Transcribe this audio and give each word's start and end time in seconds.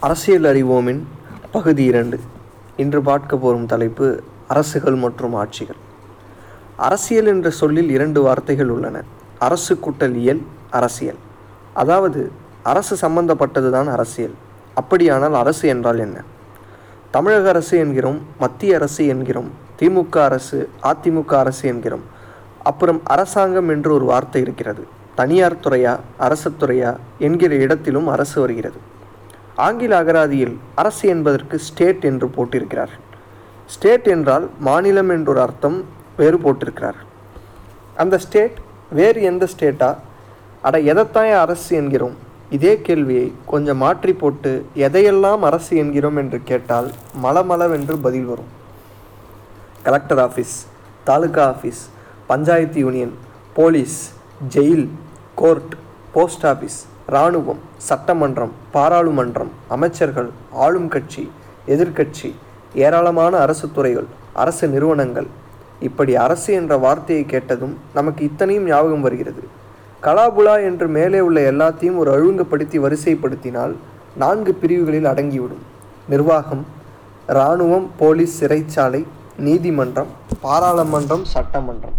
அரசியல் 0.00 0.44
அறிவோமின் 0.44 1.00
பகுதி 1.52 1.84
இரண்டு. 1.84 2.20
இன்று 2.76 3.02
பார்க்க 3.02 3.36
போகும் 3.36 3.66
தலைப்பு 3.66 4.22
அரசுகள் 4.48 4.94
மற்றும் 4.94 5.34
ஆட்சிகள். 5.34 5.76
அரசியல் 6.76 7.26
என்ற 7.26 7.50
சொல்லில் 7.50 7.90
இரண்டு 7.90 8.22
வார்த்தைகள் 8.22 8.68
உள்ளன. 8.68 9.02
அரசு 9.38 9.74
கூட்டல் 9.74 10.14
இயல் 10.14 10.42
அரசியல். 10.70 11.16
அதாவது 11.74 12.32
அரசு 12.62 12.96
சம்பந்தப்பட்டது 12.96 13.70
தான் 13.70 13.88
அரசியல். 13.88 14.34
அப்படியானால் 14.74 15.34
அரசு 15.34 15.68
என்றால் 15.68 15.98
என்ன? 15.98 16.22
தமிழக 17.10 17.48
அரசு 17.48 17.78
என்கிறோம் 17.78 18.20
மத்திய 18.38 18.74
அரசு 18.74 19.06
என்கிறோம் 19.06 19.50
திமுக 19.78 20.18
அரசு 20.18 20.68
அதிமுக 20.82 21.34
அரசு 21.34 21.68
என்கிறோம். 21.68 22.02
அப்புறம் 22.62 23.00
அரசாங்கம் 23.04 23.68
என்று 23.68 23.92
ஒரு 23.92 24.04
வார்த்தை 24.04 24.42
இருக்கிறது. 24.42 24.86
தனியார் 25.14 25.62
துறையா 25.64 25.98
அரசு 26.18 26.52
துறையா 26.60 26.96
என்கிற 27.18 27.54
இடத்திலும் 27.54 28.06
அரசு 28.06 28.40
வருகிறது. 28.40 28.78
ஆங்கில 29.66 29.92
அகராதியில் 30.02 30.54
அரசு 30.80 31.04
என்பதற்கு 31.14 31.56
ஸ்டேட் 31.68 32.04
என்று 32.10 32.26
போட்டிருக்கிறார்கள் 32.36 33.04
ஸ்டேட் 33.74 34.06
என்றால் 34.14 34.46
மாநிலம் 34.66 35.10
என்றொரு 35.14 35.40
அர்த்தம் 35.44 35.78
வேறு 36.20 36.38
போட்டிருக்கிறார். 36.44 36.98
அந்த 38.02 38.14
ஸ்டேட் 38.24 38.56
வேறு 38.98 39.20
எந்த 39.30 39.44
ஸ்டேட்டா? 39.52 39.90
அட 40.66 40.76
எதைத்தாய 40.92 41.30
அரசு 41.44 41.70
என்கிறோம்? 41.80 42.16
இதே 42.56 42.72
கேள்வியை 42.86 43.26
கொஞ்சம் 43.52 43.80
மாற்றி 43.84 44.12
போட்டு 44.22 44.52
எதையெல்லாம் 44.86 45.42
அரசு 45.48 45.72
என்கிறோம் 45.82 46.18
என்று 46.22 46.38
கேட்டால் 46.50 46.88
மலமளவென்று 47.24 47.96
பதில் 48.06 48.28
வரும். 48.30 48.52
Collector 49.86 50.22
office 50.26 50.54
taluk 51.08 51.44
office 51.54 51.82
panchayat 52.30 52.80
union 52.84 53.14
police 53.58 53.98
jail 54.54 54.86
court 55.42 55.74
post 56.16 56.46
office 56.52 56.78
இராணுவம் 57.12 57.60
சட்டமன்றம் 57.88 58.50
பாராளுமன்றம் 58.72 59.50
அமைச்சர்கள் 59.74 60.28
ஆளும் 60.64 60.88
கட்சி 60.88 61.22
எதிர்க்கட்சி 61.74 62.30
ஏராளமான 62.74 63.38
அரசு 63.44 63.66
துறைகள் 63.76 64.08
அரசு 64.42 64.68
நிறுவனங்கள். 64.68 65.28
இப்படி 65.88 66.12
அரசு 66.24 66.50
என்ற 66.60 66.76
வார்த்தையை 66.76 67.24
கேட்டதும் 67.24 67.74
நமக்கு 67.94 68.24
இத்தனையும் 68.24 68.66
ஞாபகம் 68.66 69.00
வருகிறது. 69.00 69.42
கலாபுலா 70.06 70.54
என்று 70.68 70.88
மேலே 70.88 71.20
உள்ள 71.20 71.40
எல்லாத்தையும் 71.52 71.96
ஒரு 71.96 72.10
ஒழுங்குபடுத்தி 72.16 72.78
வரிசைப்படுத்தினால் 72.78 73.74
நான்கு 74.22 74.54
பிரிவுகளில் 74.54 75.10
அடங்கிவிடும். 75.12 75.64
நிர்வாகம் 76.08 76.64
இராணுவம் 77.26 77.90
போலீஸ் 77.98 78.36
சிறைச்சாலை 78.40 79.02
நீதிமன்றம் 79.46 80.10
பாராளுமன்றம் 80.40 81.24
சட்டமன்றம். 81.34 81.96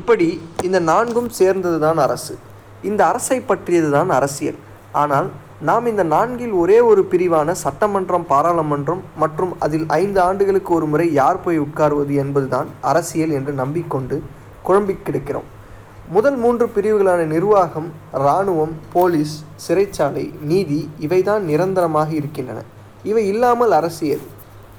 இப்படி 0.00 0.28
இந்த 0.68 0.78
நான்கும் 0.90 1.28
சேர்ந்தது 1.28 1.80
தான் 1.86 1.98
அரசு. 2.06 2.36
இந்த 2.82 3.06
அரசை 3.06 3.40
பற்றியதுதான் 3.40 4.08
அரசியல். 4.08 4.54
ஆனால் 4.92 5.30
நாம் 5.60 5.86
இந்த 5.86 6.02
நான்கில் 6.02 6.52
ஒரே 6.52 6.80
ஒரு 6.80 7.08
பிரிவான 7.10 7.50
சட்டமன்றம் 7.50 8.26
பாராளுமன்றம் 8.26 9.02
மற்றும் 9.16 9.52
அதில் 9.58 9.84
ஐந்து 9.88 10.20
ஆண்டுகளுக்கு 10.20 10.74
ஒரு 10.74 10.86
முறை 10.86 11.12
யார் 11.12 11.42
போய் 11.42 11.60
உட்காருவது 11.60 12.14
என்பதுதான் 12.14 12.66
அரசியல் 12.80 13.30
என்று 13.30 13.52
நம்பிக்கொண்டு 13.52 14.22
குழம்பிக் 14.62 15.02
கிடக்கிறோம். 15.04 15.48
முதல் 16.10 16.36
மூன்று 16.36 16.66
பிரிவுகளான 16.66 17.24
நிர்வாகம் 17.24 17.92
இராணுவம் 18.12 18.72
போலீஸ் 18.92 19.44
சிறைச்சாலை 19.68 20.42
நீதி 20.42 20.90
இவைதான் 21.00 21.38
நிரந்தரமாக 21.38 22.10
இருக்கின்றன. 22.10 22.62
இவை 23.02 23.28
இல்லாமல் 23.28 23.70
அரசியல். 23.70 24.20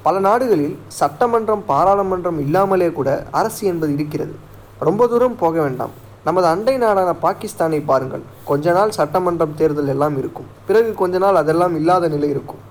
பல 0.01 0.19
நாடுகளில் 0.19 0.79
சட்டமன்றம் 0.87 1.63
பாராளுமன்றம் 1.67 2.39
இல்லாமலே 2.39 2.91
கூட 2.91 3.25
அரசு 3.31 3.67
என்பது 3.67 3.93
இருக்கிறது. 3.93 4.35
ரொம்ப 4.79 5.07
தூரம் 5.07 5.35
போக 5.35 5.61
வேண்டாம். 5.61 6.07
நமது 6.27 6.47
அண்டை 6.47 6.75
நாடான 6.77 7.11
பாகிஸ்தானை 7.23 7.79
பாருங்கள். 7.85 8.23
கொஞ்ச 8.49 8.71
நாள் 8.71 8.95
சட்டமன்றம் 8.97 9.55
தேர்தல் 9.55 9.91
எல்லாம் 9.93 10.15
இருக்கும். 10.21 10.47
பிறகு 10.67 10.89
கொஞ்ச 11.01 11.17
நாள் 11.17 11.41
அதெல்லாம் 11.41 11.75
இல்லாத 11.75 12.07
நிலை 12.15 12.29
இருக்கும். 12.29 12.63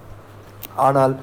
ஆனால் 0.87 1.15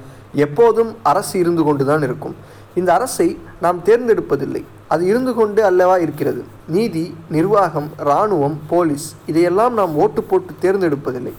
எப்போதும் 0.44 0.90
அரசு 1.02 1.34
இருந்து 1.38 1.62
கொண்டுதான் 1.64 2.02
இருக்கும். 2.02 2.36
இந்த 2.74 2.90
அரசை 2.92 3.28
நாம் 3.64 3.78
தேர்ந்தெடுப்பதில்லை. 3.84 4.62
அது 4.94 5.02
இருந்து 5.06 5.32
கொண்டு 5.34 5.60
அல்லவா 5.64 5.96
இருக்கிறது. 5.96 6.42
நீதி 6.74 7.04
நிர்வாகம் 7.36 7.88
இராணுவம் 8.04 8.56
போலீஸ் 8.68 9.06
இதையெல்லாம் 9.26 9.74
நாம் 9.74 9.94
ஓட்டு 10.04 10.22
போட்டு 10.22 10.52
தேர்ந்தெடுப்பதில்லை. 10.64 11.34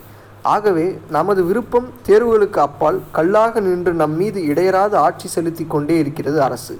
ஆகவே 0.53 0.87
நமது 1.15 1.41
விருப்பம் 1.45 1.87
தேர்வுகளுக்கு 2.07 2.59
அப்பால் 2.67 2.99
கல்லாக 3.17 3.59
நின்று 3.59 3.93
நம் 4.01 4.15
மீது 4.21 4.41
இடையராது 4.51 4.95
ஆட்சி 5.07 5.27
செலுத்தி 5.27 5.65
கொண்டே 5.67 5.97
இருக்கிறது 6.03 6.39
அரசு. 6.47 6.75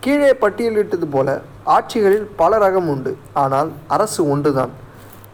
கீழே 0.00 0.32
பட்டியலிட்டது 0.42 1.06
போல 1.10 1.28
ஆட்சிகளில் 1.66 2.26
பல 2.36 2.58
ரகம் 2.58 2.86
உண்டு. 2.86 3.16
ஆனால் 3.32 3.72
அரசு 3.86 4.30
ஒன்றுதான். 4.30 4.70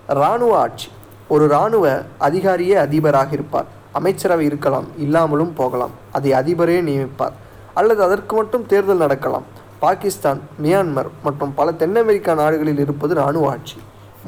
இராணுவ 0.09 0.59
ஆட்சி. 0.59 0.89
ஒரு 1.29 1.45
இராணுவ 1.45 2.03
அதிகாரியே 2.19 2.75
அதிபராக 2.75 3.33
இருப்பார். 3.33 3.65
அமைச்சரவை 3.93 4.45
இருக்கலாம் 4.45 4.87
இல்லாமலும் 4.99 5.53
போகலாம். 5.53 5.91
அதை 6.13 6.33
அதிபரே 6.33 6.81
நியமிப்பார். 6.81 7.33
அல்லது 7.75 8.03
அதற்கு 8.03 8.37
மட்டும் 8.37 8.67
தேர்தல் 8.67 8.97
நடக்கலாம். 8.97 9.43
பாகிஸ்தான் 9.79 10.41
மியான்மர் 10.63 11.11
மற்றும் 11.23 11.55
பல 11.55 11.73
தென் 11.73 11.97
அமெரிக்கா 11.97 12.35
நாடுகளில் 12.35 12.79
இருப்பது 12.79 13.15
இராணுவ 13.15 13.51
ஆட்சி. 13.51 13.77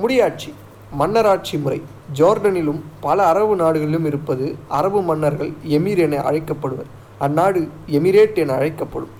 முடியாட்சி. 0.03 0.53
மன்னராட்சி 0.99 1.61
முறை. 1.61 1.83
ஜோர்டனிலும் 2.15 2.81
பல 3.01 3.27
அரபு 3.27 3.57
நாடுகளிலும் 3.57 4.05
இருப்பது 4.05 4.57
அரபு 4.69 5.03
மன்னர்கள் 5.03 5.53
எமீர் 5.69 5.99
என 5.99 6.17
அழைக்கப்படுவர். 6.17 6.91
அந்நாடு 7.21 7.69
எமிரேட் 7.87 8.35
என 8.35 8.53
அழைக்கப்படும். 8.53 9.11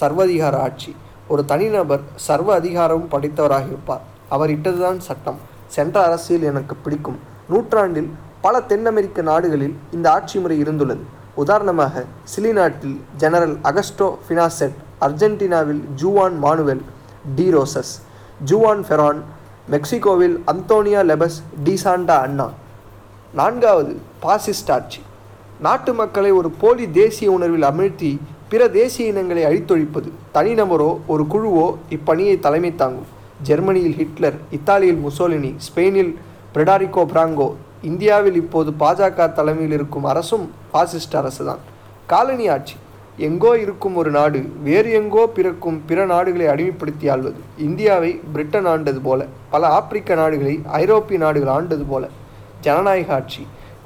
சர்வதிகார 0.00 0.56
ஆட்சி. 0.56 0.96
ஒரு 1.32 1.42
தனிநபர் 1.50 2.02
சர்வ 2.26 2.50
அதிகாரமும் 2.60 3.12
படைத்தவராக 3.12 3.66
இருப்பார் 3.72 4.04
அவர் 4.34 4.50
இட்டதுதான் 4.50 5.00
சட்டம். 5.08 5.38
சென்ற 5.76 5.96
அரசியல் 6.06 6.46
எனக்கு 6.50 6.74
பிடிக்கும். 6.84 7.18
நூற்றாண்டில் 7.52 8.10
பல 8.44 8.60
தென் 8.70 8.86
அமெரிக்க 8.90 9.22
நாடுகளில் 9.30 9.74
இந்த 9.96 10.06
ஆட்சி 10.16 10.36
முறை 10.42 10.56
இருந்துள்ளது. 10.62 11.02
உதாரணமாக 11.42 12.04
சிலி 12.32 12.52
நாட்டில் 12.58 12.96
general 13.22 13.56
Augusto 13.70 14.08
Pinochet 14.26 14.76
அர்ஜென்டினாவில் 15.06 15.82
Juan 16.02 16.36
Manuel 16.44 16.82
de 17.36 17.46
Rosas 17.56 17.92
Juan 18.50 18.82
Peron 18.88 19.20
மெக்சிகோவில் 19.74 20.36
அந்தோனியா 20.52 21.02
லெபஸ் 21.10 21.38
டிசாண்டா 21.64 22.16
அண்ணா. 22.26 22.48
நான்காவது 23.40 23.92
பாசிஸ்ட் 24.24 24.70
ஆட்சி. 24.76 25.00
நாட்டு 25.66 25.92
மக்களை 26.00 26.30
ஒரு 26.40 26.50
போலி 26.62 26.84
தேசிய 27.00 27.30
உணர்வில் 27.38 27.68
அமிழ்த்தி 27.70 28.12
பிற 28.52 28.62
தேசிய 28.76 29.10
இனங்களை 29.10 29.42
அழித்தொழிப்பது 29.48 30.08
தனிநபரோ 30.34 30.88
ஒரு 31.12 31.24
குழுவோ 31.32 31.66
இப்பணியை 31.96 32.32
தலைமை 32.44 32.70
தாங்கும். 32.80 33.10
ஜெர்மனியில் 33.48 33.94
ஹிட்லர் 33.98 34.38
இத்தாலியில் 34.56 35.02
முசோலினி 35.04 35.50
ஸ்பெயினில் 35.66 36.10
பிரெடாரிகோ 36.54 37.02
பிராங்கோ 37.12 37.46
இந்தியாவில் 37.90 38.38
இப்போது 38.40 38.70
பாஜக 38.80 39.26
தலைமையில் 39.36 39.74
இருக்கும் 39.76 40.06
அரசும் 40.12 40.46
பாசிஸ்ட் 40.72 41.14
அரசு 41.20 41.44
தான் 41.48 41.60
காலனி 42.12 42.46
ஆட்சி. 42.54 42.76
எங்கோ 43.28 43.52
இருக்கும் 43.64 43.98
ஒரு 44.02 44.10
நாடு 44.16 44.40
வேறு 44.68 44.90
எங்கோ 45.00 45.22
பிறக்கும் 45.36 45.78
பிற 45.90 46.06
நாடுகளை 46.12 46.48
அடிமைப்படுத்தி 46.52 47.08
ஆள்வது. 47.14 47.38
இந்தியாவை 47.68 48.10
பிரிட்டன் 48.32 48.68
ஆண்டது 48.72 49.02
போல 49.08 49.26
பல 49.52 49.68
ஆப்பிரிக்க 49.78 50.16
நாடுகளை 50.22 50.54
ஐரோப்பிய 50.82 51.20
நாடுகள் 51.24 51.52
ஆண்டது 51.58 51.86
போல. 51.92 52.08
ஜனநாயக 52.66 53.14
ஆட்சி. 53.18 53.44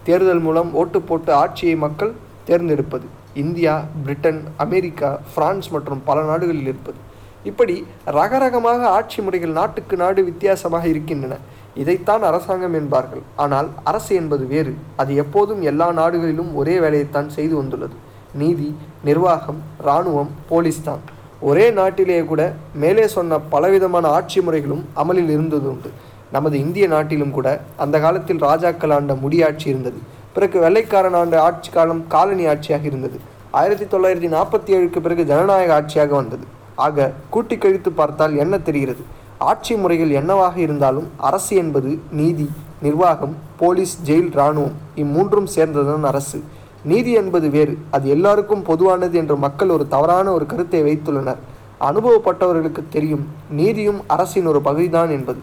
தேர்தல் 0.08 0.42
மூலம் 0.46 0.72
ஓட்டு 0.82 1.00
போட்டு 1.10 1.32
ஆட்சியை 1.42 1.76
மக்கள் 1.84 2.14
தேர்ந்தெடுப்பது. 2.50 3.06
இந்தியா 3.34 3.74
பிரிட்டன் 4.04 4.40
அமெரிக்கா 4.56 5.10
பிரான்ஸ் 5.34 5.68
மற்றும் 5.70 6.02
பல 6.04 6.22
நாடுகளில் 6.22 6.62
இருப்பது. 6.62 6.98
இப்படி 7.44 7.86
ரகரகமாக 8.06 8.86
ஆட்சி 8.98 9.22
முறைகள் 9.22 9.58
நாட்டுக்கு 9.58 9.96
நாடு 9.96 10.24
வித்தியாசமாக 10.24 10.86
இருக்கின்றன. 10.86 11.36
இதைத்தான் 11.74 12.22
அரசாங்கம் 12.22 12.74
என்பார்கள். 12.74 13.22
ஆனால் 13.36 13.68
அரசு 13.84 14.14
என்பது 14.14 14.46
வேறு. 14.46 14.74
அது 14.96 15.14
எப்போதும் 15.14 15.62
எல்லா 15.62 15.92
நாடுகளிலும் 15.92 16.54
ஒரே 16.54 16.78
வேலையைத்தான் 16.78 17.26
செய்து 17.26 17.56
வந்துள்ளது. 17.56 17.96
நீதி 18.42 18.76
நிர்வாகம் 19.04 19.60
இராணுவம் 19.82 20.30
போலீஸ் 20.48 20.82
தான். 20.82 21.02
ஒரே 21.40 21.70
நாட்டிலேயே 21.70 22.24
கூட 22.24 22.42
மேலே 22.74 23.06
சொன்ன 23.06 23.38
பலவிதமான 23.54 24.08
ஆட்சி 24.08 24.40
முறைகளும் 24.40 24.84
அமலில் 24.94 25.32
இருந்தது 25.36 25.68
உண்டு. 25.70 25.90
நமது 26.32 26.58
இந்திய 26.58 26.86
நாட்டிலும் 26.86 27.30
கூட 27.30 27.48
அந்த 27.76 27.96
காலத்தில் 28.00 28.38
ராஜாக்கள் 28.38 28.90
ஆண்ட 28.90 29.14
முடியாட்சி 29.14 29.66
இருந்தது. 29.66 29.98
பிறகு 30.34 30.60
வெள்ளைக்காரன் 30.60 31.14
ஆண்டு 31.14 31.38
ஆட்சி 31.38 31.70
காலம் 31.70 32.04
காலனி 32.08 32.46
ஆட்சியாக 32.46 32.84
இருந்தது. 32.84 33.20
ஆயிரத்தி 33.50 33.84
தொள்ளாயிரத்தி 33.84 34.30
நாற்பத்தி 34.36 34.70
ஏழுக்கு 34.76 35.00
பிறகு 35.00 35.24
ஜனநாயக 35.24 35.70
ஆட்சியாக 35.80 36.08
வந்தது. 36.08 36.44
ஆக 36.74 37.12
கூட்டி 37.30 37.58
கழித்து 37.58 37.92
பார்த்தால் 37.92 38.36
என்ன 38.36 38.58
தெரிகிறது? 38.58 39.02
ஆட்சி 39.38 39.74
முறைகள் 39.74 40.10
என்னவாக 40.10 40.60
இருந்தாலும் 40.60 41.08
அரசு 41.16 41.56
என்பது 41.56 41.98
நீதி 42.10 42.50
நிர்வாகம் 42.82 43.34
போலீஸ் 43.56 43.98
ஜெயில் 44.06 44.30
இராணுவம் 44.32 44.76
இம்மூன்றும் 44.96 45.46
சேர்ந்ததுதான் 45.56 46.02
அரசு. 46.02 46.42
நீதி 46.84 47.12
என்பது 47.12 47.50
வேறு. 47.50 47.78
அது 47.90 48.08
எல்லாருக்கும் 48.08 48.62
பொதுவானது 48.62 49.18
என்று 49.18 49.36
மக்கள் 49.36 49.68
ஒரு 49.68 49.88
தவறான 49.88 50.32
ஒரு 50.32 50.46
கருத்தை 50.46 50.82
வைத்துள்ளனர். 50.82 51.40
அனுபவப்பட்டவர்களுக்கு 51.80 52.82
தெரியும் 52.90 53.24
நீதியும் 53.50 54.00
அரசின் 54.06 54.46
ஒரு 54.46 54.60
பகுதிதான் 54.60 55.10
என்பது. 55.10 55.40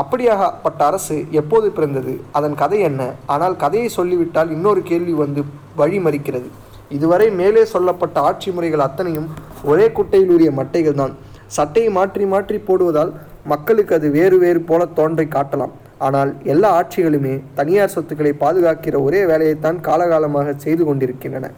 அப்படியாகப்பட்ட 0.00 0.80
அரசு 0.90 1.16
எப்போது 1.40 1.66
பிறந்தது? 1.76 2.14
அதன் 2.38 2.56
கதை 2.62 2.78
என்ன? 2.88 3.02
ஆனால் 3.34 3.54
கதையை 3.62 3.88
சொல்லிவிட்டால் 3.98 4.50
இன்னொரு 4.56 4.80
கேள்வி 4.90 5.14
வந்து 5.24 5.42
வழி 5.80 5.98
மறிக்கிறது 6.06 6.48
இதுவரை 6.96 7.28
மேலே 7.38 7.62
சொல்லப்பட்ட 7.74 8.16
ஆட்சி 8.28 8.50
முறைகள் 8.56 8.84
அத்தனையும் 8.86 9.28
ஒரே 9.70 9.86
குட்டையில் 9.96 10.32
உரிய 10.34 10.50
மட்டைகள் 10.58 11.00
தான். 11.00 11.14
சட்டையை 11.56 11.90
மாற்றி 11.96 12.24
மாற்றி 12.32 12.58
போடுவதால் 12.68 13.12
மக்களுக்கு 13.52 13.92
அது 13.98 14.08
வேறு 14.18 14.36
வேறு 14.44 14.60
போல 14.68 14.86
தோன்றை 14.98 15.26
காட்டலாம். 15.36 15.74
ஆனால் 16.06 16.30
எல்லா 16.52 16.68
ஆட்சிகளுமே 16.78 17.34
தனியார் 17.58 17.94
சொத்துக்களை 17.94 18.32
பாதுகாக்கிற 18.44 18.96
ஒரே 19.08 19.20
வேலையைத்தான் 19.30 19.78
காலகாலமாக 19.88 20.54
செய்து 20.64 20.82
கொண்டிருக்கின்றன. 20.88 21.48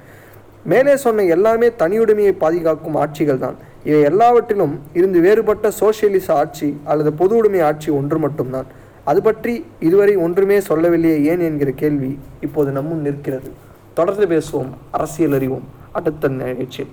மேலே 0.72 0.94
சொன்ன 1.06 1.24
எல்லாமே 1.36 1.68
தனியுடைமையை 1.82 2.34
பாதுகாக்கும் 2.44 2.98
ஆட்சிகள் 3.02 3.42
தான் 3.44 3.58
இவை 3.84 4.00
எல்லாவற்றிலும் 4.02 4.80
இருந்து 4.92 5.20
வேறுபட்ட 5.20 5.70
சோசியலிச 5.80 6.34
ஆட்சி 6.34 6.80
அல்லது 6.84 7.12
பொது 7.12 7.36
உடைமை 7.36 7.60
ஆட்சி 7.60 7.90
ஒன்று 7.92 8.18
மட்டும்தான். 8.18 8.66
அது 9.04 9.22
பற்றி 9.22 9.64
இதுவரை 9.80 10.16
ஒன்றுமே 10.16 10.60
சொல்லவில்லையே 10.60 11.24
ஏன் 11.24 11.40
என்கிற 11.40 11.70
கேள்வி 11.70 12.18
இப்போது 12.40 12.70
நம்முன் 12.70 13.00
நிற்கிறது. 13.00 13.50
தொடர்ந்து 13.94 14.26
பேசுவோம் 14.26 14.68
அரசியல் 14.90 15.32
அறிவோம். 15.32 15.64
அடுத்த 15.92 16.28
நிகழ்ச்சியில். 16.28 16.92